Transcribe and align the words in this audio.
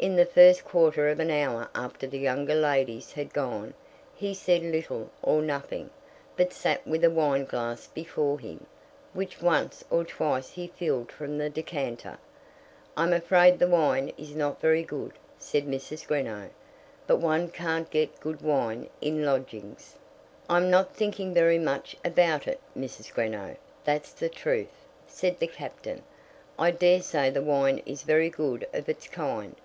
In 0.00 0.14
the 0.14 0.24
first 0.26 0.64
quarter 0.64 1.08
of 1.08 1.18
an 1.18 1.28
hour 1.32 1.68
after 1.74 2.06
the 2.06 2.20
younger 2.20 2.54
ladies 2.54 3.14
had 3.14 3.32
gone, 3.32 3.74
he 4.14 4.32
said 4.32 4.62
little 4.62 5.10
or 5.22 5.42
nothing, 5.42 5.90
but 6.36 6.52
sat 6.52 6.86
with 6.86 7.02
a 7.02 7.10
wine 7.10 7.44
glass 7.44 7.88
before 7.88 8.38
him, 8.38 8.64
which 9.12 9.42
once 9.42 9.82
or 9.90 10.04
twice 10.04 10.50
he 10.50 10.68
filled 10.68 11.10
from 11.10 11.36
the 11.36 11.50
decanter. 11.50 12.16
"I'm 12.96 13.12
afraid 13.12 13.58
the 13.58 13.66
wine 13.66 14.12
is 14.16 14.36
not 14.36 14.60
very 14.60 14.84
good," 14.84 15.14
said 15.36 15.66
Mrs. 15.66 16.06
Greenow. 16.06 16.50
"But 17.08 17.16
one 17.16 17.48
can't 17.48 17.90
get 17.90 18.20
good 18.20 18.40
wine 18.40 18.88
in 19.00 19.26
lodgings." 19.26 19.96
"I'm 20.48 20.70
not 20.70 20.94
thinking 20.94 21.34
very 21.34 21.58
much 21.58 21.96
about 22.04 22.46
it, 22.46 22.60
Mrs. 22.78 23.12
Greenow; 23.12 23.56
that's 23.82 24.12
the 24.12 24.28
truth," 24.28 24.86
said 25.08 25.40
the 25.40 25.48
Captain. 25.48 26.04
"I 26.56 26.70
daresay 26.70 27.30
the 27.30 27.42
wine 27.42 27.82
is 27.84 28.02
very 28.04 28.30
good 28.30 28.64
of 28.72 28.88
its 28.88 29.08
kind." 29.08 29.56